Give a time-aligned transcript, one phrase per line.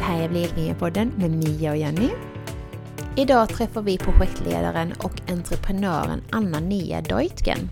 [0.00, 2.10] Det här är Blekinge-podden med Mia och Jenny.
[3.16, 7.70] Idag träffar vi projektledaren och entreprenören Anna-Nia Deutgen.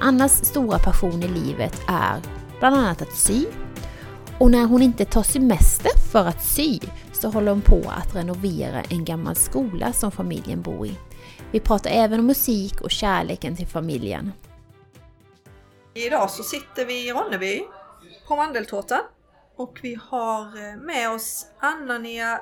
[0.00, 2.20] Annas stora passion i livet är
[2.58, 3.44] bland annat att sy.
[4.38, 6.80] Och när hon inte tar semester för att sy
[7.12, 10.98] så håller hon på att renovera en gammal skola som familjen bor i.
[11.50, 14.32] Vi pratar även om musik och kärleken till familjen.
[15.94, 17.62] Idag så sitter vi i Ronneby
[18.28, 19.00] på Mandeltårtan
[19.56, 22.40] och vi har eh, med oss Anna-Nia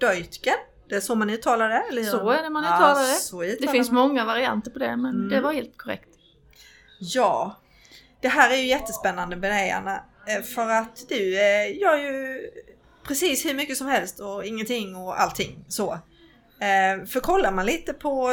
[0.00, 0.54] Deutgen.
[0.88, 2.10] Det är så man uttalar det, eller hur?
[2.10, 3.16] Så är det man uttalar det.
[3.16, 5.28] uttalar Det finns många varianter på det men Mm.
[5.28, 6.08] det var helt korrekt.
[6.98, 7.60] Ja,
[8.20, 10.04] det här är ju jättespännande med dig Anna.
[10.26, 12.40] eh, För att du eh, gör ju
[13.02, 15.98] precis hur mycket som helst och ingenting och allting så.
[17.08, 18.30] För kollar man lite på,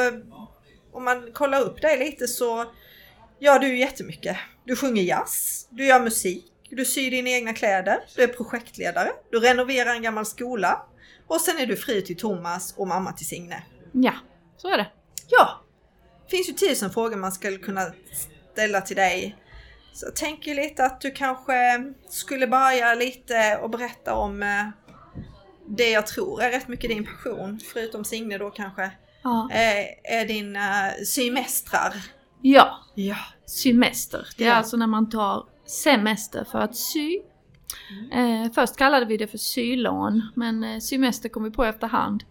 [0.92, 2.64] om man kollar upp dig lite så
[3.38, 4.36] gör du jättemycket.
[4.64, 9.40] Du sjunger jazz, du gör musik, du syr dina egna kläder, du är projektledare, du
[9.40, 10.82] renoverar en gammal skola
[11.26, 13.62] och sen är du fru till Thomas och mamma till Signe.
[13.92, 14.12] Ja,
[14.56, 14.86] så är det.
[15.28, 15.60] Ja,
[16.24, 17.92] det finns ju tusen frågor man skulle kunna
[18.52, 19.36] ställa till dig.
[19.92, 21.54] Så jag tänker lite att du kanske
[22.08, 24.66] skulle börja lite och berätta om eh,
[25.66, 28.90] det jag tror är rätt mycket din passion, förutom Signe då kanske,
[29.22, 31.94] Ja, eh, är din uh, symestrar.
[32.42, 33.16] ja Ja.
[33.46, 34.28] semester.
[34.36, 34.54] Det är Ja.
[34.54, 37.20] alltså när man tar semester för att sy.
[38.12, 42.24] Eh, först kallade vi det för sylån men eh, semester kom vi på efterhand.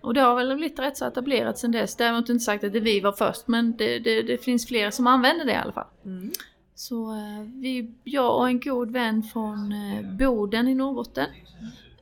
[0.00, 1.96] Och det har väl blivit rätt så etablerat sedan dess.
[1.96, 5.06] Däremot inte sagt att det vi var först men det, det, det finns fler som
[5.06, 5.86] använder det i alla fall.
[6.04, 6.30] Mm.
[6.74, 11.26] Så eh, vi, jag och en god vän från eh, Boden i Norrbotten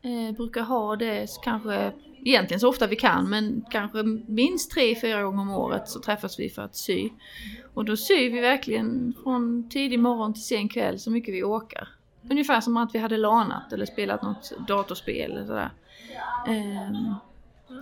[0.02, 1.92] eh, brukar ha det kanske
[2.24, 6.38] egentligen så ofta vi kan men kanske minst tre, fyra gånger om året så träffas
[6.38, 7.10] vi för att sy.
[7.74, 11.88] Och då syr vi verkligen från tidig morgon till sen kväll så mycket vi orkar.
[12.30, 15.70] Ungefär som att vi hade lanat eller spelat något datorspel eller sådär.
[16.46, 17.14] Ehm,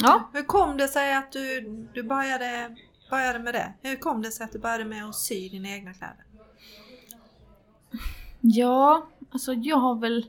[0.00, 1.60] ja, Hur kom det sig att du,
[1.94, 2.76] du började,
[3.10, 3.72] började med det?
[3.82, 6.24] Hur kom det sig att du började med att sy dina egna kläder?
[8.40, 10.26] Ja, alltså jag har väl...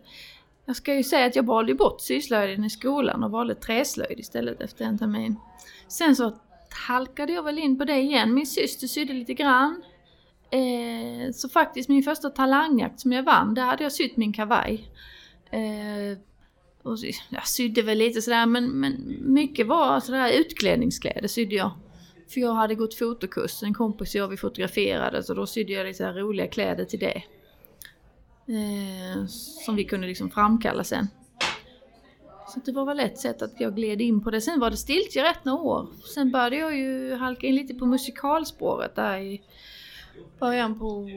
[0.70, 4.62] Jag ska ju säga att jag valde bort syslöjden i skolan och valde träslöjd istället
[4.62, 5.36] efter en termin.
[5.88, 6.40] Sen så
[6.88, 8.34] halkade jag väl in på det igen.
[8.34, 9.82] Min syster sydde lite grann.
[10.52, 14.92] Eh, så faktiskt min första talangjakt som jag vann, där hade jag sytt min kavaj.
[15.52, 16.18] Eh,
[16.84, 16.98] och
[17.30, 21.72] jag sydde väl lite sådär men, men mycket var sådär utklädningskläder sydde jag.
[22.30, 25.88] För jag hade gått fotokurs, en kompis och jag vi fotograferade så då sydde jag
[25.88, 27.24] lite roliga kläder till det.
[28.50, 29.26] Eh,
[29.66, 31.08] som vi kunde liksom framkalla sen.
[32.48, 34.42] Så det var väl ett sätt att jag gled in på det.
[34.42, 35.88] Sen var det stiltje rätt några år.
[36.14, 39.42] Sen började jag ju halka in lite på musikalspåret där i
[40.40, 41.10] början på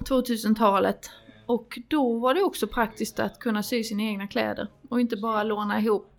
[0.00, 1.10] 2000-talet.
[1.46, 5.42] Och då var det också praktiskt att kunna sy sina egna kläder och inte bara
[5.42, 6.12] låna ihop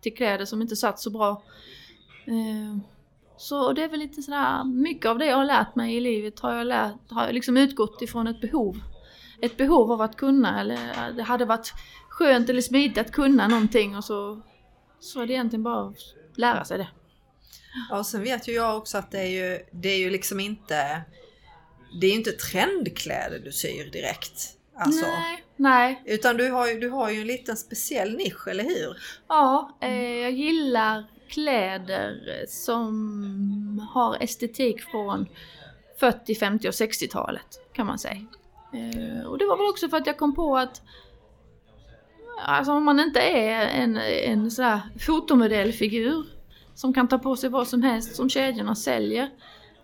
[0.00, 1.42] till kläder som inte satt så bra.
[2.24, 2.78] Eh,
[3.36, 6.40] så det är väl lite sådär, mycket av det jag har lärt mig i livet
[6.40, 8.76] har jag, lärt, har jag liksom utgått ifrån ett behov.
[9.42, 11.74] Ett behov av att kunna eller det hade varit
[12.08, 14.42] skönt eller smidigt att kunna någonting och så,
[15.00, 15.96] så är det egentligen bara att
[16.36, 16.88] lära sig det.
[17.90, 20.40] Ja, och sen vet ju jag också att det är ju, det är ju liksom
[20.40, 21.04] inte
[21.92, 24.56] det är ju inte trendkläder du syr direkt.
[24.76, 25.06] Alltså.
[25.06, 26.02] Nej, nej.
[26.06, 28.96] Utan du har, ju, du har ju en liten speciell nisch, eller hur?
[29.28, 35.26] Ja, eh, jag gillar kläder som har estetik från
[36.00, 38.26] 40, 50 och 60-talet kan man säga.
[38.72, 40.82] Eh, och det var väl också för att jag kom på att
[42.46, 46.24] alltså om man inte är en, en sån här fotomodellfigur
[46.74, 49.28] som kan ta på sig vad som helst som kedjorna säljer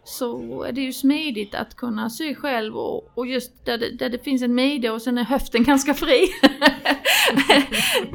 [0.05, 4.09] så är det ju smidigt att kunna sy själv och, och just där det, där
[4.09, 6.29] det finns en midja och sen är höften ganska fri.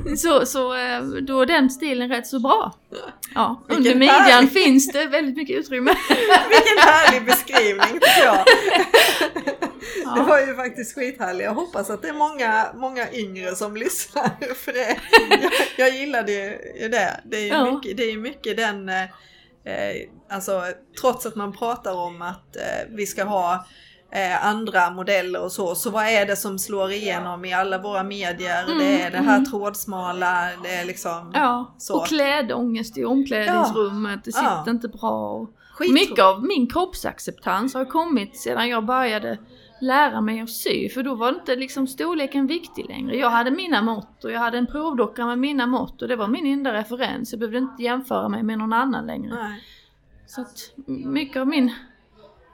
[0.18, 2.74] så, så eh, då är den stilen rätt så bra.
[3.36, 5.92] Ja, Vilken under midjan härlig- finns det väldigt mycket utrymme.
[6.50, 8.46] Vilken härlig beskrivning tycker jag!
[9.82, 10.24] Det Ja.
[10.24, 11.44] var ju faktiskt skithärligt.
[11.46, 14.98] Jag hoppas att det är många, många yngre som lyssnar för det.
[15.42, 16.50] Jag, jag gillade ju
[16.90, 17.22] det.
[17.26, 17.72] Det är ju Ja.
[17.72, 19.06] mycket, det är mycket den, eh,
[20.30, 20.62] alltså
[21.02, 23.66] trots att man pratar om att eh, vi ska ha
[24.14, 28.04] eh, andra modeller och så, så vad är det som slår igenom i alla våra
[28.04, 28.64] medier?
[28.64, 29.46] Mm, det är det här mm.
[29.52, 31.98] trådsmala, det är liksom Ja, Så.
[32.00, 34.66] och klädångest i omklädningsrummet, det sitter Ja.
[34.70, 35.48] inte bra.
[35.74, 36.10] Skittråkigt.
[36.10, 39.38] mycket av min kroppsacceptans har kommit sedan jag började
[39.82, 43.16] lära mig att sy, för då var inte liksom storleken viktig längre.
[43.18, 46.28] Jag hade mina mått och jag hade en provdocka med mina mått och det var
[46.28, 47.32] min enda referens.
[47.34, 49.34] Jag behövde inte jämföra mig med någon annan längre.
[49.34, 49.64] Nej.
[50.26, 51.72] Så att mycket av min,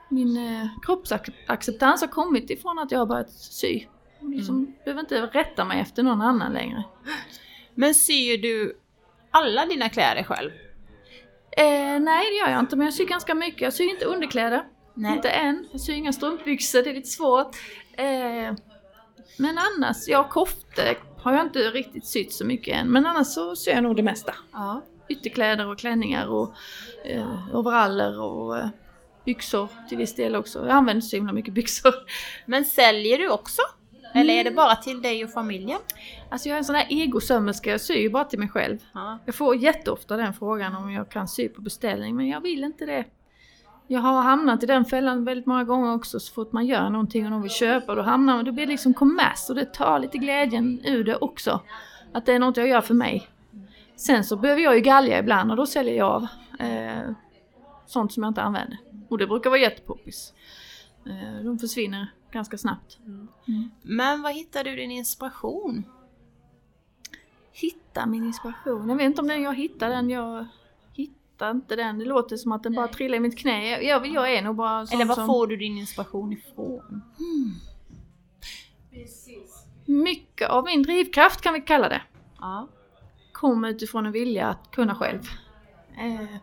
[0.08, 3.80] min eh, kroppsacceptans har kommit ifrån att jag har börjat sy.
[4.20, 4.72] Liksom, Mm.
[4.84, 6.84] behöver inte rätta mig efter någon annan längre.
[7.74, 8.78] Men syr du
[9.30, 10.50] alla dina kläder själv?
[11.50, 13.60] Eh, nej det gör jag inte men jag syr ganska mycket.
[13.60, 14.64] Jag syr inte underkläder.
[14.98, 15.16] Nej.
[15.16, 15.68] Inte än.
[15.72, 17.56] Jag syr inga strumpbyxor, det är lite svårt.
[17.92, 18.54] Eh,
[19.36, 22.88] men annars, ja koftor har jag inte riktigt sytt så mycket än.
[22.88, 24.34] Men annars så syr jag nog det mesta.
[24.52, 24.82] Ja.
[25.08, 26.52] Ytterkläder och klänningar och
[27.04, 28.68] eh, overaller och eh,
[29.24, 30.58] byxor till viss del också.
[30.58, 31.94] Jag använder så himla mycket byxor.
[32.46, 33.62] Men säljer du också?
[34.14, 35.78] Eller är det bara till dig och familjen?
[36.28, 38.78] Alltså jag är en sån där egosömmerska, jag syr ju bara till mig själv.
[38.94, 39.18] Ja.
[39.24, 42.86] Jag får jätteofta den frågan om jag kan sy på beställning, men jag vill inte
[42.86, 43.04] det.
[43.90, 47.24] Jag har hamnat i den fällan väldigt många gånger också, så fort man gör någonting
[47.24, 49.98] och någon vill köpa, då hamnar man, då blir det liksom kommers och det tar
[49.98, 51.60] lite glädjen ur det också.
[52.12, 53.28] Att det är något jag gör för mig.
[53.96, 56.26] Sen så behöver jag ju galja ibland och då säljer jag av
[56.58, 57.10] eh,
[57.86, 58.78] sånt som jag inte använder.
[59.08, 60.32] Och det brukar vara jättepoppis.
[61.06, 62.98] Eh, de försvinner ganska snabbt.
[63.82, 65.84] Men var hittar du din inspiration?
[67.60, 68.88] hitta min inspiration.
[68.88, 70.46] Jag vet inte om den jag hittar den, jag
[71.38, 71.98] hittar inte den.
[71.98, 73.82] Det låter som att den bara trillar i mitt knä.
[73.82, 75.26] Jag, jag, är nog bara sån Eller var som...
[75.26, 77.02] får du din inspiration ifrån?
[79.84, 82.02] Mycket av min drivkraft kan vi kalla det.
[82.40, 82.68] Ja.
[83.32, 85.22] Kommer utifrån en vilja att kunna själv.
[85.98, 86.36] Eh.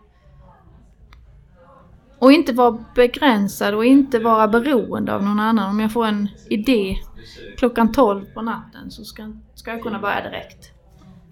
[2.19, 5.69] Och inte vara begränsad och inte vara beroende av någon annan.
[5.69, 6.97] Om jag får en idé
[7.57, 10.74] klockan 12 på natten så ska, ska jag kunna börja direkt.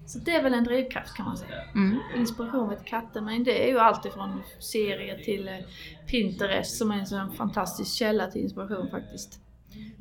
[0.06, 1.62] Så det är väl en drivkraft kan man säga.
[1.74, 1.98] Mm.
[2.16, 5.54] Inspiration vet katten, men det är ju allt ifrån serier till eh,
[6.06, 9.40] Pinterest som är en sån fantastisk källa till inspiration faktiskt.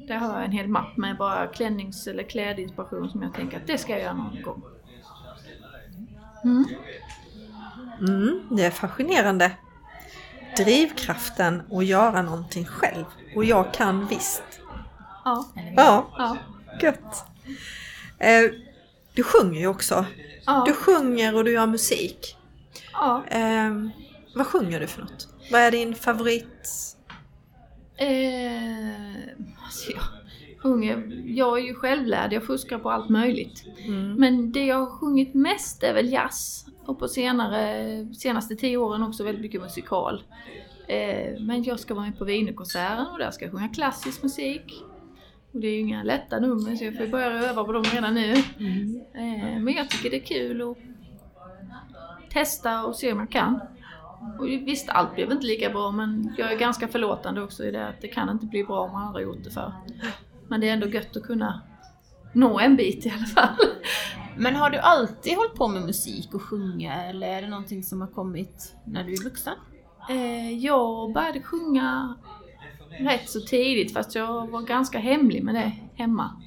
[0.07, 3.67] Där har jag en hel mapp med bara klännings eller klädinspiration som jag tänker att
[3.67, 4.61] det ska jag göra någon gång.
[6.43, 6.65] Mm.
[7.99, 9.51] Mm, det är fascinerande.
[10.57, 13.05] Drivkraften att göra någonting själv.
[13.35, 14.43] Och jag kan visst.
[15.25, 15.45] Ja.
[15.75, 16.37] Ja, Ja.
[16.81, 17.25] gött.
[18.19, 18.41] Eh,
[19.13, 20.05] du sjunger ju också.
[20.45, 20.63] Ja.
[20.67, 22.35] Du sjunger och du gör musik.
[22.93, 23.23] ja.
[23.27, 23.73] Eh,
[24.35, 25.27] vad sjunger du för något?
[25.51, 26.95] Vad är din favorit?
[27.97, 28.07] Eh,
[29.65, 30.03] alltså jag
[30.61, 33.65] sjunger, jag är ju självlärd, jag fuskar på allt möjligt.
[33.85, 34.13] Mm.
[34.13, 36.65] Men det jag har sjungit mest är väl jazz.
[36.85, 40.23] Och på senare, senaste tio åren också väldigt mycket musikal.
[40.87, 44.83] Eh, men jag ska vara med på Wienerkonserten och där ska jag sjunga klassisk musik.
[45.53, 48.13] Och det är ju inga lätta nummer så jag får börja öva på dem redan
[48.13, 48.33] nu.
[48.33, 50.77] Eh, men jag tycker det är kul att
[52.29, 53.59] testa och se om jag kan.
[54.39, 57.87] Och visst, allt blev inte lika bra men jag är ganska förlåtande också i det
[57.87, 59.73] att det kan inte bli bra om man aldrig gjort det för.
[60.47, 61.61] Men det är ändå gött att kunna
[62.33, 63.55] nå en bit i alla fall.
[64.37, 68.01] Men har du alltid hållit på med musik och sjunga eller är det någonting som
[68.01, 69.53] har kommit när du är vuxen?
[70.09, 72.15] Eh, jag började sjunga
[72.99, 76.41] rätt så tidigt fast jag var ganska hemlig med det hemma.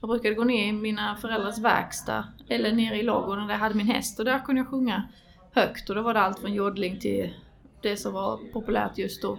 [0.00, 3.74] Jag brukade gå ner i mina föräldrars verkstad eller nere i ladugården där jag hade
[3.74, 5.08] min häst och där kunde jag sjunga
[5.52, 7.34] högt och då var det allt från jodling till
[7.82, 9.38] det som var populärt just då.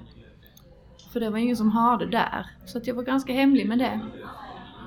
[1.13, 2.45] För det var ingen som hörde där.
[2.65, 3.99] Så att jag var ganska hemlig med det.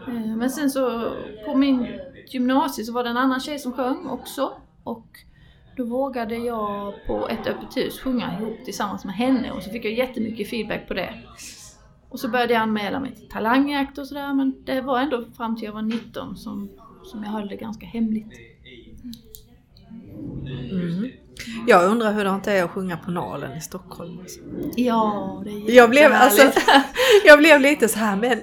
[0.06, 1.12] Eh, men sen så
[1.46, 1.86] på min
[2.28, 4.52] gymnasie så var det en annan tjej som sjöng också.
[4.84, 5.06] Och
[5.76, 9.84] då vågade jag på ett öppet hus sjunga ihop tillsammans med henne och så fick
[9.84, 11.14] jag jättemycket feedback på det.
[12.10, 15.56] Och så började jag anmäla mig till talangjakt och sådär men det var ändå fram
[15.56, 16.70] till jag var 19 som,
[17.04, 18.32] som jag höll det ganska hemligt.
[20.70, 21.10] Mm.
[21.66, 24.18] Jag undrar hur det är att sjunga på Nalen i Stockholm.
[24.20, 24.40] alltså.
[24.76, 26.42] Ja, det är Jag blev, alltså,
[27.24, 28.40] jag blev lite så här men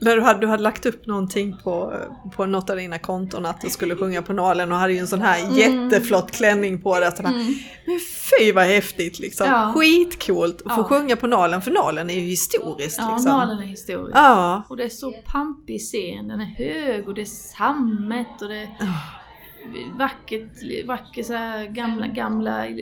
[0.00, 1.94] när du hade, du hade lagt upp någonting på,
[2.36, 5.06] på något av dina konton att du skulle sjunga på Nalen och hade ju en
[5.06, 7.10] sån här jätteflott klänning på dig.
[7.18, 7.34] Mm.
[7.86, 7.98] Men
[8.38, 9.46] fy vad häftigt liksom!
[9.46, 9.72] Ja.
[9.76, 10.84] Skitcoolt att få Ja.
[10.84, 12.98] sjunga på Nalen för Nalen är ju historiskt.
[12.98, 13.32] Ja, liksom.
[13.32, 14.16] Nalen är historisk.
[14.16, 14.62] Ja.
[14.68, 17.24] Och det är så pampig scen, den är hög och det är
[17.56, 18.68] sammet och det är
[19.98, 22.74] vackert, vacker så gamla, gamla eh,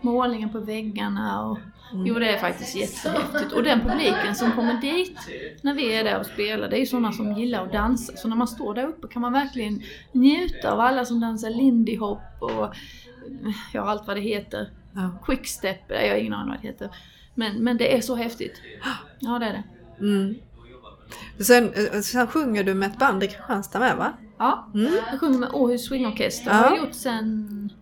[0.00, 1.58] målningar på väggarna och
[1.94, 3.52] Jo det är faktiskt jättehäftigt.
[3.52, 5.18] Och den publiken som kommer dit
[5.62, 8.16] när vi är där och spelar, det är ju sådana som gillar att dansa.
[8.16, 9.82] Så när man står där uppe kan man verkligen
[10.12, 12.74] njuta av alla som dansar lindy hop och
[13.72, 14.70] ja, allt vad det heter.
[14.94, 15.10] Ja.
[15.24, 16.88] Quickstep, jag har ingen aning vad det heter.
[17.34, 18.60] Men, men det är så häftigt.
[19.18, 19.62] Ja det är det.
[20.06, 20.34] Mm.
[21.40, 21.72] Sen,
[22.02, 24.12] sen sjunger du med ett band i Kristianstad med va?
[24.38, 24.92] Ja, Mm.
[25.10, 26.50] jag sjunger med Åhus Swingorkester.
[26.50, 26.56] Ja.
[26.56, 27.72] Har jag gjort sen,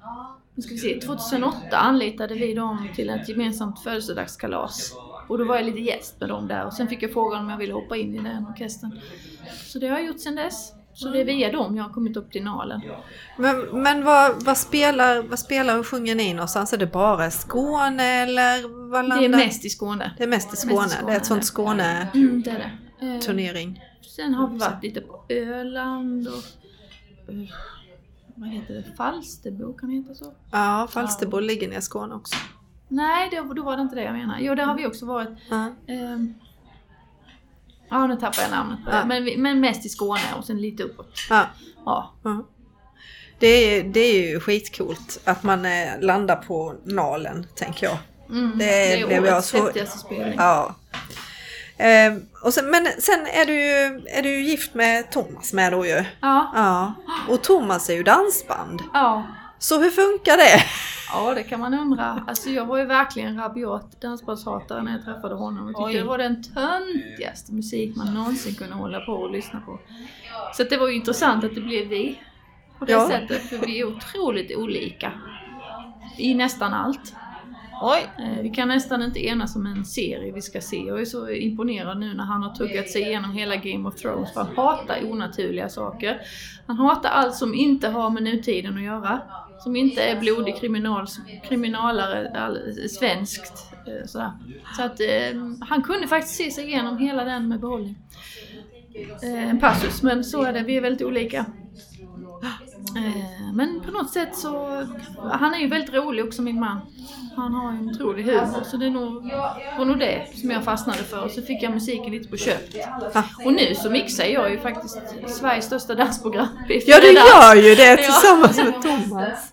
[0.60, 4.94] nu ska vi se, 2008 anlitade vi dem till ett gemensamt födelsedagskalas.
[5.28, 7.50] Och då var jag lite gäst med dem där och sen fick jag frågan om
[7.50, 9.00] jag ville hoppa in i den orkestern.
[9.66, 10.72] Så det har jag gjort sen dess.
[10.94, 12.80] Så det är via dem jag har kommit upp till Nalen.
[13.38, 16.72] Men, men vad, vad, spelar, vad spelar och sjunger ni någonstans?
[16.72, 20.14] Är det bara Skåne eller vad Det är mest i Skåne.
[20.18, 20.82] Det är mest i Skåne.
[20.82, 21.44] Mest i Skåne, det är ett sånt.
[21.44, 23.68] Skåne-turnering.
[23.68, 23.76] Mm.
[23.76, 23.82] Eh,
[24.16, 26.44] Sen har vi varit lite på Öland och...
[28.40, 30.32] vad heter det, Falsterbo, kan det heta så?
[30.50, 32.36] Ja, Falsterbo ligger ner i Skåne också.
[32.88, 34.38] Nej, då, då var det inte det jag menar.
[34.40, 35.28] Jo, det har vi också varit.
[35.50, 35.72] Ja.
[35.86, 36.34] Ehm,
[37.90, 38.96] ja, nu tappar jag namnet på det.
[38.96, 39.04] Ja.
[39.04, 41.12] Men, men mest i Skåne och sen lite uppåt.
[41.30, 41.46] Ja.
[41.84, 42.12] Ja.
[42.22, 42.46] Ja.
[43.38, 47.98] Det är, det är ju skitcoolt att man eh, landar på Nalen, tänker jag.
[48.30, 50.34] Mm, Det är blev jag årets häftigaste spelning.
[50.38, 50.74] Ja.
[51.80, 55.72] Eh, och sen, men sen är du, ju, är du ju gift med Thomas med
[55.72, 56.04] då ju.
[56.20, 56.50] Ja.
[56.54, 56.92] Ja.
[57.28, 58.82] Och Thomas är ju dansband.
[58.92, 59.22] ja.
[59.62, 60.62] Så hur funkar det?
[61.12, 62.24] Ja, det kan man undra.
[62.28, 65.66] Alltså jag var ju verkligen rabiat dansbandshatare när jag träffade honom.
[65.66, 65.94] Jag tyckte Oj.
[65.94, 69.78] det var den töntigaste musik man någonsin kunde hålla på och lyssna på.
[70.56, 72.20] Så det var ju intressant att det blev vi.
[72.78, 73.08] På det Ja.
[73.08, 75.12] sättet, för vi är otroligt olika.
[76.18, 77.14] I nästan allt.
[77.82, 78.10] Oj!
[78.18, 80.76] Eh, vi kan nästan inte enas om en serie vi ska se.
[80.76, 84.32] Jag är så imponerad nu när han har tuggat sig igenom hela Game of Thrones
[84.32, 86.20] för han hatar onaturliga saker.
[86.66, 89.20] Han hatar allt som inte har med nutiden att göra.
[89.58, 91.06] Som inte är blodig kriminal,
[91.48, 92.58] kriminalare, all,
[92.88, 93.72] svenskt.
[93.86, 94.30] Eh, sådär.
[94.76, 97.96] Så att eh, han kunde faktiskt se sig igenom hela den med behållning.
[99.22, 100.62] Eh, en passus, men så är det.
[100.62, 101.46] Vi är väldigt olika.
[102.96, 104.86] Eh, Men på något sätt så,
[105.32, 106.80] han är ju väldigt rolig också min man.
[107.36, 109.32] Han har ju en otrolig humor så det är nog,
[109.78, 111.24] var nog det som jag fastnade för.
[111.24, 112.88] Och så fick jag musiken lite på köpet.
[113.44, 116.46] Och nu så mixar jag ju faktiskt Sveriges största dansprogram.
[116.86, 119.52] Ja, du gör ju det tillsammans med Thomas.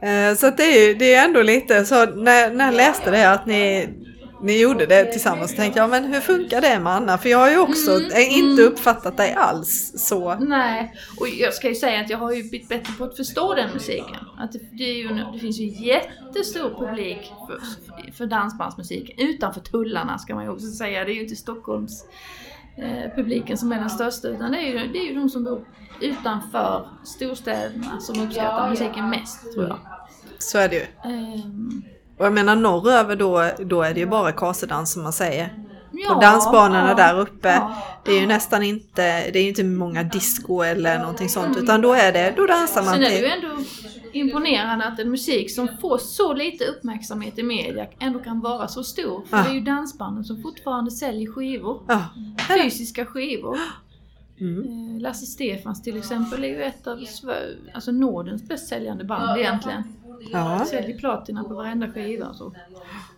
[0.00, 3.30] Eh, Så det är ju det är ändå lite så när, när jag läste det
[3.32, 3.88] att ni,
[4.44, 7.18] ni gjorde det tillsammans tänkte jag men hur funkar det med Anna?
[7.18, 8.72] För jag har ju också Mm, eh, inte mm.
[8.72, 10.34] uppfattat dig alls så.
[10.34, 13.54] Nej, och jag ska ju säga att jag har ju blivit bättre på att förstå
[13.54, 14.16] den musiken.
[14.38, 17.58] Att det, det, är ju, det finns ju jättestor publik för,
[18.12, 21.04] för dansbandsmusik utanför tullarna ska man ju också säga.
[21.04, 22.04] Det är ju inte Stockholms
[22.76, 25.44] eh, publiken som är den största utan det är, ju, det är ju de som
[25.44, 25.64] bor
[26.00, 29.78] utanför storstäderna som uppskattar musiken mest tror jag.
[30.38, 30.86] Så är det ju.
[31.04, 31.82] Ehm,
[32.18, 35.54] Och jag menar norröver då, då är det ju bara kasedans som man säger.
[35.92, 37.48] ja, På dansbanorna ja, där uppe.
[37.48, 37.76] ja.
[38.04, 41.92] Det är ju nästan inte, det är inte många disco eller någonting sånt utan då
[41.92, 43.48] är det, då dansar man Sen är det ju ändå
[44.12, 48.84] imponerande att en musik som får så lite uppmärksamhet i media ändå kan vara så
[48.84, 49.24] stor.
[49.30, 49.42] För Ja.
[49.42, 51.82] det är ju dansbanden som fortfarande säljer skivor.
[51.88, 52.04] Ja.
[52.62, 53.58] Fysiska skivor.
[54.40, 54.62] Mm.
[54.96, 56.98] Eh, Lasse Stefans till exempel är ju ett av
[57.74, 59.82] alltså Nordens bäst säljande band egentligen.
[60.32, 60.64] Ja.
[60.64, 62.54] Säljer platina på varenda skiva och så.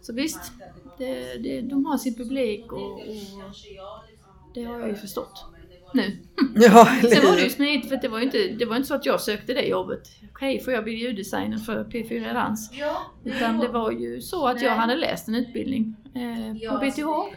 [0.01, 0.53] Så visst,
[0.99, 3.01] det, det, de har sin publik och, och
[4.55, 5.45] det har jag ju förstått
[5.95, 6.17] nu.
[6.55, 8.95] Ja, Sen var det ju smidigt för det var ju inte, det var inte så
[8.95, 10.09] att jag sökte det jobbet.
[10.33, 12.71] Okej, får jag bli ljuddesigner för P4 Dans?
[13.25, 17.37] Utan det var ju så att jag hade läst en utbildning eh, på BTH.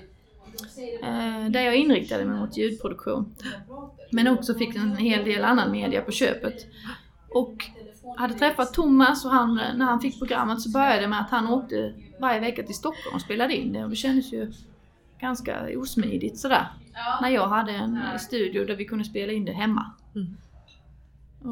[1.03, 3.35] Eh, där jag inriktade mig mot ljudproduktion.
[4.11, 6.65] Men också fick en hel del annan media på köpet.
[7.29, 7.65] Och
[8.17, 11.47] hade träffat Thomas och han, när han fick programmet så började det med att han
[11.47, 14.51] åkte varje vecka till Stockholm och spelade in det och det kändes ju
[15.19, 16.67] ganska osmidigt sådär.
[17.21, 19.91] När jag hade en studio där vi kunde spela in det hemma.
[20.15, 20.37] Mm.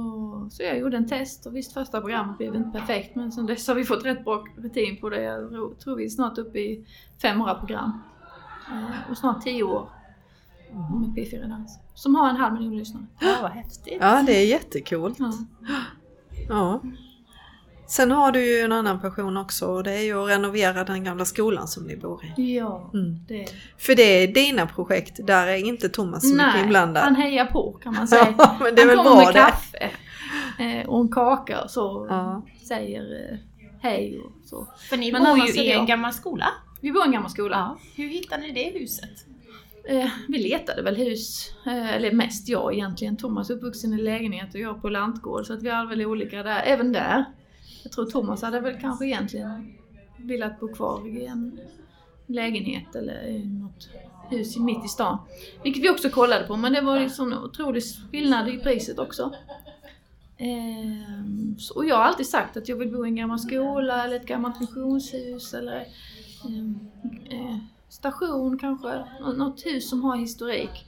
[0.02, 3.46] Och, så jag gjorde en test och visst första programmet blev inte perfekt men sen
[3.46, 5.22] dess har vi fått rätt bra rutin på det.
[5.22, 6.86] Jag ro- tror vi är snart uppe i
[7.22, 8.02] 500 program.
[8.72, 9.90] Eh, och snart 10 år
[11.00, 11.80] med P4 Dans.
[11.94, 13.06] Som har en halv miljon lyssnare.
[13.20, 13.98] Ja, vad häftigt.
[14.02, 15.20] Ja, det är jättekult.
[15.20, 15.34] Ja.
[16.50, 16.82] Ja.
[17.90, 21.04] Sen har du ju en annan passion också och det är ju att renovera den
[21.04, 22.56] gamla skolan som ni bor i.
[22.58, 23.20] Ja, Mm.
[23.28, 23.46] det
[23.78, 27.04] För det är dina projekt, där är inte Thomas så mycket Nej, inblandad.
[27.04, 28.34] han hejar på kan man säga.
[28.38, 29.40] Ja, men det är han väl kommer bra med det.
[29.40, 29.90] kaffe
[30.60, 32.08] eh, och en kaka och så.
[32.10, 32.46] Ja.
[32.68, 33.38] Säger eh,
[33.82, 34.68] hej och så.
[34.90, 36.48] För ni Men bor ju är i en gammal skola.
[36.82, 37.78] Vi bor i en gammal skola.
[37.96, 39.10] Hur hittade ni det huset?
[39.90, 43.18] Eh, vi letade väl hus, eh, eller mest jag egentligen.
[43.18, 46.44] Thomas är uppvuxen i lägenhet och jag på lantgård så att vi hade väl olika
[46.44, 47.26] där, även där.
[47.84, 49.74] Jag tror Thomas hade väl kanske egentligen
[50.18, 51.60] velat bo kvar i en
[52.28, 53.90] lägenhet eller i något
[54.30, 55.18] hus mitt i stan.
[55.64, 59.34] Vilket vi också kollade på men det var ju sån otrolig skillnad i priset också.
[60.38, 64.04] Ehm, så- och jag har alltid sagt att jag vill bo i en gammal skola
[64.04, 65.86] eller ett gammalt missionshus eller
[66.46, 66.80] ehm,
[67.30, 67.58] eh,
[67.90, 69.04] station kanske.
[69.22, 70.86] Nå- Något hus som har historik.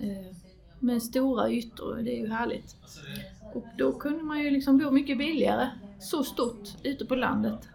[0.00, 0.36] Eh,
[0.78, 2.76] med stora ytor, det är ju härligt.
[3.54, 5.68] Och då kunde man ju liksom bo mycket billigare.
[6.00, 7.68] Så stort ute på landet.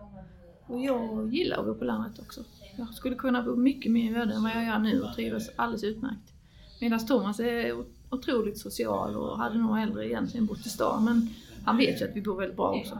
[0.67, 2.41] Och jag gillar att bo på landet också.
[2.77, 5.49] Jag skulle kunna bo mycket mer i öde än vad jag gör nu och trivs
[5.55, 6.33] alldeles utmärkt.
[6.81, 7.73] Medan Thomas är
[8.09, 11.03] otroligt social och hade nog hellre egentligen bott i stan.
[11.05, 11.29] Men
[11.65, 12.99] han vet ju att vi bor väldigt bra också.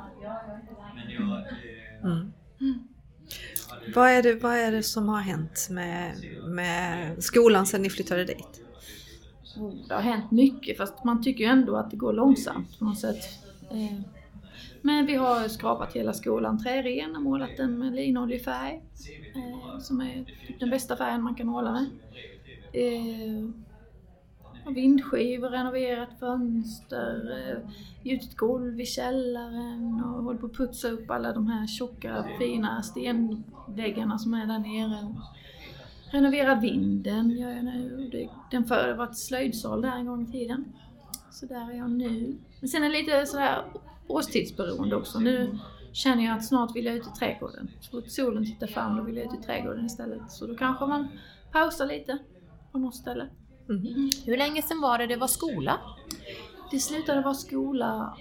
[2.62, 2.80] Mm.
[3.94, 6.16] Vad, är det, vad är det som har hänt med,
[6.48, 8.62] med skolan sedan ni flyttade dit?
[9.88, 13.00] Det har hänt mycket fast man tycker ju ändå att det går långsamt på något
[13.00, 13.24] sätt.
[13.72, 14.00] Eh,
[14.82, 18.82] men vi har skrapat hela skolan trären och målat den med linoljefärg.
[19.36, 21.86] Eh, som är typ den bästa färgen man kan måla med.
[22.74, 23.50] Eh,
[24.70, 27.70] Vindskivor, renoverat fönster, eh,
[28.04, 32.82] gjutit golv i källaren och håller på att putsa upp alla de här tjocka fina
[32.84, 35.16] stenväggarna som är där nere.
[36.12, 38.10] Renovera vinden gör jag nu.
[38.12, 40.66] Det- Den förr var ett slöjdsal där en gång i tiden.
[41.32, 42.36] Så där är jag nu.
[42.60, 43.62] Men sen är det lite sådär
[44.08, 45.20] årstidsberoende också.
[45.20, 45.58] Nu
[45.92, 47.68] känner jag att snart vill jag ut i trädgården.
[47.82, 50.32] Så fort solen tittar fram då vill jag ut i trädgården istället.
[50.32, 51.08] Så då kanske man
[51.52, 52.18] pausar lite
[52.72, 53.28] på något ställe.
[54.26, 55.80] Hur länge sedan var det det var skola?
[56.72, 58.18] Det slutade vara skola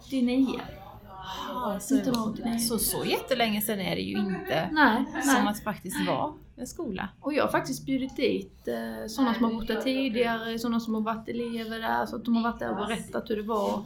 [0.00, 0.60] 89.
[1.48, 2.58] Ja, så, 1989.
[2.58, 5.48] så, så jättelänge sedan är det ju inte Nej, som nej.
[5.48, 7.08] att faktiskt var en skola.
[7.20, 10.94] Och jag har faktiskt bjudit dit eh, sådana som har bott där tidigare, sådana som
[10.94, 13.84] har varit elever där, så att de har varit där och berättat hur det var.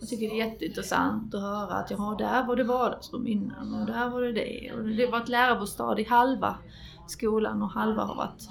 [0.00, 3.86] Jag tycker det är jätteintressant att höra att ja, där var det vardagsrum innan och
[3.86, 4.72] där var det det.
[4.72, 6.58] Och det var ett lärarbostad i halva
[7.06, 8.48] skolan och halva har varit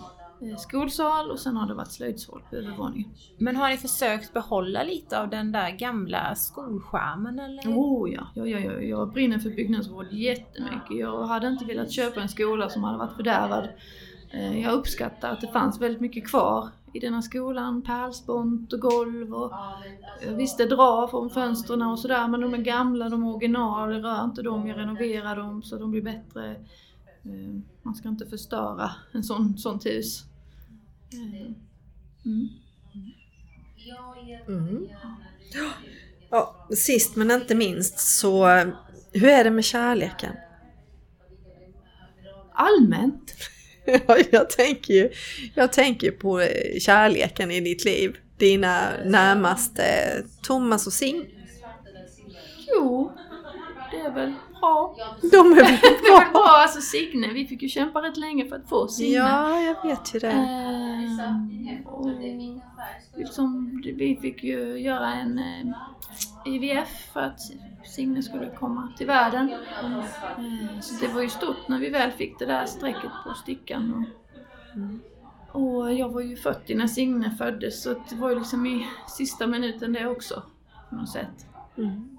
[0.58, 3.10] skolsal och sen har det varit slöjdsal på övervåningen.
[3.38, 7.62] Men har ni försökt behålla lite av den där gamla skolskärmen eller?
[7.68, 10.98] Oh ja, ja, ja, ja, jag brinner för byggnadsvård jättemycket.
[11.00, 13.68] Jag hade inte velat köpa en skola som hade varit fördärvad.
[14.32, 17.82] Eh, Jag uppskattar att det fanns väldigt mycket kvar i denna skolan.
[17.82, 19.52] Pärlspont och golv och
[20.26, 24.24] jag visste dra från fönstren och sådär men de är gamla, de är original, rör
[24.24, 26.56] inte dem, jag renoverar dem så de blir bättre.
[27.28, 30.24] Eh, Man ska inte förstöra en sån, sånt hus.
[31.14, 31.52] Eh,
[32.26, 32.50] Mm.
[34.48, 34.88] Mm.
[36.30, 38.48] Ja, sist men inte minst så,
[39.12, 40.34] hur är det med kärleken?
[42.54, 43.34] Allmänt
[43.86, 45.10] Ja, jag tänker ju
[45.56, 48.18] jag tänker på eh, kärleken i ditt liv.
[48.38, 49.84] Dina närmaste,
[50.42, 51.26] Thomas och Sing.
[52.68, 53.12] Jo,
[53.92, 54.96] det är väl bra.
[55.32, 56.32] De är väl Det är bra?
[56.34, 59.16] bra, alltså Signe, vi fick ju kämpa rätt länge för att få Signe.
[59.16, 60.32] Ja, jag vet ju det.
[60.32, 62.10] Ehm, och
[63.16, 65.74] liksom, vi fick ju göra en eh,
[66.46, 67.40] IVF för att
[67.86, 69.50] Signe skulle komma till världen.
[69.84, 74.06] Eh, så det var ju stort när vi väl fick det där strecket på stickan.
[75.52, 78.88] Och, och jag var ju 40 när Signe föddes så det var ju liksom i
[79.08, 80.44] sista minuten det också.
[80.90, 81.46] På något sätt.
[81.78, 82.18] Mm.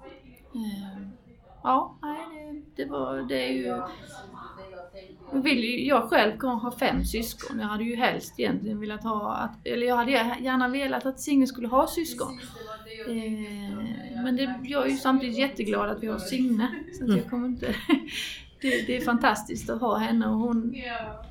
[0.55, 1.07] Eh,
[1.63, 2.17] Ja, nej,
[2.79, 3.81] det, var, det är ju...
[5.33, 7.59] Jag, vill ju, jag själv kan ha fem syskon.
[7.59, 11.47] Jag hade ju helst egentligen velat ha, att, eller jag hade gärna velat att Signe
[11.47, 12.39] skulle ha syskon.
[13.07, 16.67] Eh, men det, jag är ju samtidigt jätteglad att vi har Signe.
[16.97, 17.75] Så att jag kommer inte...
[18.61, 20.75] Det, det är fantastiskt att ha henne och hon,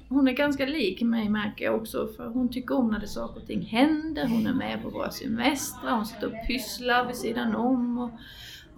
[0.09, 3.41] hon är ganska lik mig märker jag också för hon tycker om när det saker
[3.41, 4.27] och ting händer.
[4.27, 7.99] Hon är med på våra semestrar, hon sitter och pysslar vid sidan om.
[7.99, 8.11] Och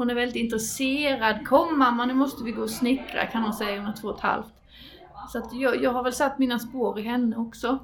[0.00, 1.46] hon är väldigt intresserad.
[1.46, 4.16] Kom mamma, nu måste vi gå och snickra kan hon säga, hon är två och
[4.16, 4.54] ett halvt.
[5.32, 7.78] Så att jag, jag har väl satt mina spår i henne också.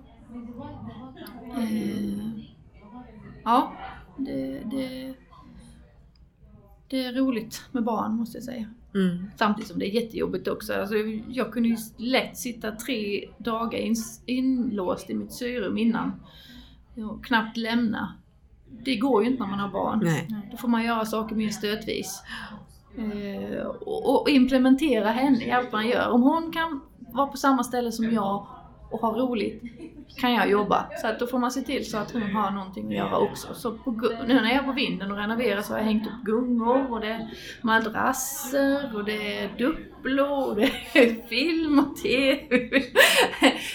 [1.57, 2.41] Eh,
[3.45, 3.73] ja,
[4.17, 5.15] det, det,
[6.89, 8.67] det är roligt med barn måste jag säga.
[8.95, 9.31] Mm.
[9.37, 10.75] Samtidigt som det är jättejobbigt också.
[10.75, 10.97] Alltså,
[11.29, 13.95] jag kunde ju lätt sitta tre dagar in,
[14.27, 16.13] inlåst i mitt syrum innan.
[16.95, 18.15] Och knappt lämna.
[18.85, 20.01] Det går ju inte när man har barn.
[20.03, 20.29] Nej.
[20.51, 22.23] Då får man göra saker mer stötvis.
[22.99, 26.11] Eh, och, och implementera henne i allt man gör.
[26.11, 28.47] Om hon kan vara på samma ställe som jag
[28.91, 29.63] och ha roligt
[30.17, 30.87] kan jag jobba.
[31.01, 33.55] Så att då får man se till så att hon har någonting att göra också.
[33.55, 33.91] Så på,
[34.27, 37.01] nu när jag är på vinden och renoverar så har jag hängt upp gungor och
[37.01, 37.31] det är
[37.63, 42.83] madrasser och det är dupplor och det är film och TV.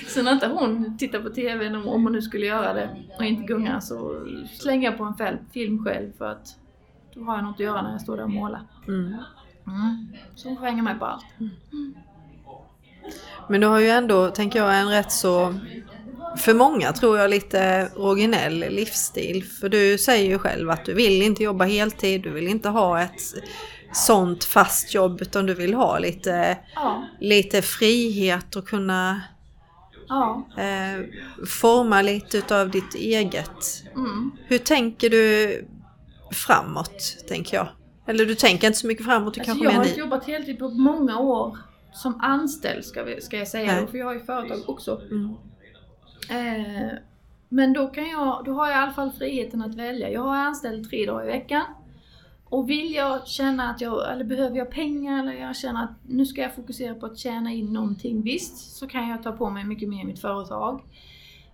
[0.08, 3.44] Så när inte hon tittar på TV, om hon nu skulle göra det och inte
[3.44, 4.26] gunga så
[4.60, 6.58] slänger jag på en film själv för att
[7.14, 8.62] då har jag något att göra när jag står där och målar.
[8.88, 9.16] Mm.
[9.68, 10.08] Mm.
[10.36, 11.26] Så hon får hänga med på allt.
[13.50, 15.56] Men du har ju ändå, tänker jag, en rätt så,
[16.38, 19.44] för många tror jag, lite originell livsstil.
[19.44, 23.02] För du säger ju själv att du vill inte jobba heltid, du vill inte ha
[23.02, 23.22] ett
[23.94, 29.22] sånt fast jobb utan du vill ha lite, Ja, lite frihet och kunna
[30.08, 30.48] ja.
[30.58, 31.06] eh,
[31.48, 33.84] forma lite utav ditt eget.
[33.96, 34.32] Mm.
[34.46, 35.66] Hur tänker du
[36.32, 37.68] framåt, tänker jag?
[38.08, 40.70] Eller du tänker inte så mycket framåt, du Alltså kanske jag har jobbat heltid på
[40.70, 41.58] många år
[41.92, 43.88] som anställd ska, vi, ska jag säga Nej.
[43.88, 45.02] för jag har ju företag också.
[45.12, 45.36] Mm.
[46.30, 46.92] Eh,
[47.50, 50.10] men då, kan jag, då har jag i alla fall friheten att välja.
[50.10, 51.64] Jag har anställd tre dagar i veckan.
[52.44, 56.26] Och vill jag känna att jag, eller behöver jag pengar eller jag känner att nu
[56.26, 59.64] ska jag fokusera på att tjäna in någonting, visst så kan jag ta på mig
[59.64, 60.82] mycket mer i mitt företag.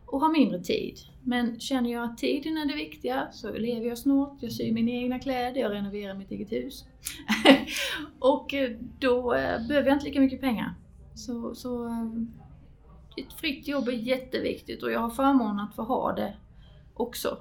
[0.06, 0.98] och har mindre tid.
[1.28, 4.92] Men känner jag att tiden är det viktiga så lever jag snålt, jag syr mina
[4.92, 6.86] egna kläder, jag renoverar mitt eget hus.
[8.20, 10.74] och eh, då eh, behöver jag inte lika mycket pengar.
[11.14, 12.08] Så, så eh,
[13.18, 16.34] ett fritt jobb är jätteviktigt och jag har förmånen att få ha det
[16.94, 17.38] också.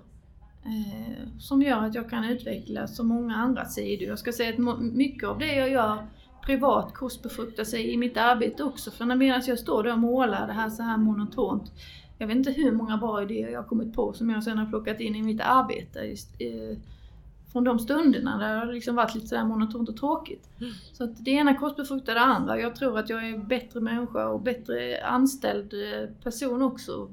[0.64, 4.09] Eh, som gör att jag kan utveckla så många andra sidor.
[4.09, 6.07] Jag ska säga att mycket av det jag gör
[6.42, 8.90] privat korsbefruktar sig i mitt arbete också.
[8.90, 11.72] För medan jag står där och målar det här så här monotont.
[12.19, 14.67] Jag vet inte hur många bra idéer jag har kommit på som jag sen har
[14.67, 15.99] plockat in i mitt arbete.
[15.99, 16.79] Just, eh,
[17.53, 20.49] från de stunderna där det har liksom varit lite sådär monotont och tråkigt.
[20.93, 22.59] Så att det ena korsbefruktar det andra.
[22.61, 27.09] Jag tror att jag är bättre människa och bättre anställd eh, person också.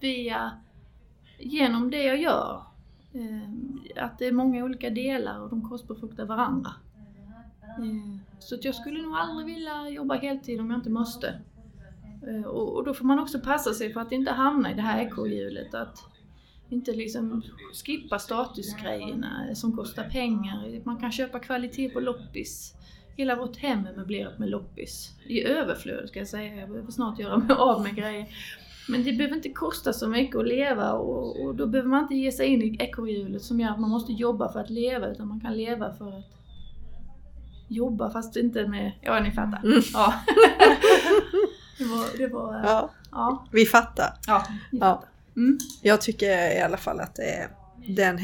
[0.00, 0.50] Via,
[1.38, 2.62] genom det jag gör.
[3.12, 6.70] Eh, Att det är många olika delar och de korsbefruktar varandra.
[7.78, 11.34] Eh, Så att jag skulle nog aldrig vilja jobba heltid om jag inte måste.
[12.28, 14.82] Eh, Och och då får man också passa sig för att inte hamna i det
[14.82, 15.74] här ekorrhjulet.
[15.74, 15.98] Att
[16.70, 17.42] inte liksom
[17.84, 20.84] skippa statusgrejerna som kostar pengar.
[20.84, 22.74] Man kan köpa kvalitet på loppis.
[23.16, 25.10] Hela vårt hem är möblerat med loppis.
[25.26, 26.54] I överflöd ska jag säga.
[26.54, 28.26] Jag behöver snart göra mig av med grejer.
[28.88, 32.14] Men det behöver inte kosta så mycket att leva och, och då behöver man inte
[32.14, 35.28] ge sig in i ekorrhjulet som gör att man måste jobba för att leva utan
[35.28, 36.24] man kan leva för att
[37.68, 39.60] jobba fast inte med, ja ni fattar.
[39.64, 39.80] Mm.
[39.92, 40.14] Ja.
[41.78, 42.60] det var, det var, ja.
[42.64, 44.14] Ja, ja, vi fattar.
[44.26, 44.46] ja Ja.
[44.70, 45.02] fattar.
[45.36, 45.58] Mm.
[45.82, 47.48] Jag tycker i alla fall att det är,
[47.88, 48.16] det är en